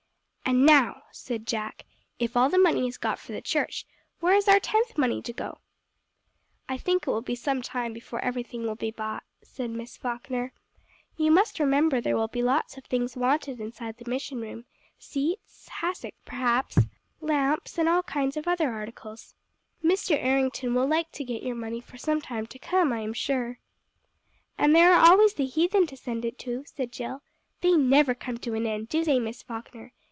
"And 0.51 0.65
now," 0.65 1.03
said 1.11 1.47
Jack, 1.47 1.85
"if 2.19 2.35
all 2.35 2.49
the 2.49 2.57
money 2.59 2.85
is 2.85 2.97
got 2.97 3.19
for 3.19 3.31
the 3.31 3.39
church, 3.39 3.85
where 4.19 4.33
is 4.35 4.49
our 4.49 4.59
tenth 4.59 4.97
money 4.97 5.21
to 5.21 5.31
go 5.31 5.51
to?" 5.53 5.59
"I 6.73 6.77
think 6.77 7.03
it 7.03 7.09
will 7.09 7.21
be 7.21 7.35
some 7.35 7.61
time 7.61 7.93
before 7.93 8.19
everything 8.19 8.63
will 8.63 8.75
be 8.75 8.91
bought," 8.91 9.23
said 9.41 9.69
Miss 9.69 9.95
Falkner. 9.95 10.51
"You 11.15 11.31
must 11.31 11.57
remember 11.57 12.01
there 12.01 12.17
will 12.17 12.27
be 12.27 12.43
lots 12.43 12.75
of 12.77 12.83
things 12.83 13.15
wanted 13.15 13.61
inside 13.61 13.95
the 13.95 14.09
mission 14.09 14.41
room; 14.41 14.65
seats 14.99 15.69
hassocks, 15.79 16.17
perhaps 16.25 16.79
lamps, 17.21 17.77
and 17.77 17.87
all 17.87 18.03
kinds 18.03 18.35
of 18.35 18.45
other 18.45 18.73
articles. 18.73 19.33
Mr. 19.81 20.17
Errington 20.21 20.73
will 20.73 20.85
like 20.87 21.13
to 21.13 21.23
get 21.23 21.43
your 21.43 21.55
money 21.55 21.79
for 21.79 21.95
some 21.97 22.19
time 22.19 22.45
to 22.47 22.59
come, 22.59 22.91
I 22.91 22.99
am 22.99 23.13
sure." 23.13 23.59
"And 24.57 24.75
there 24.75 24.91
are 24.91 25.07
always 25.11 25.33
the 25.35 25.45
heathen 25.45 25.87
to 25.87 25.95
send 25.95 26.25
it 26.25 26.37
to," 26.39 26.65
said 26.67 26.91
Jill. 26.91 27.21
"They 27.61 27.71
never 27.71 28.13
come 28.13 28.37
to 28.39 28.53
an 28.53 28.67
end, 28.67 28.89
do 28.89 29.05
they, 29.05 29.17
Miss 29.17 29.41
Falkner? 29.43 29.93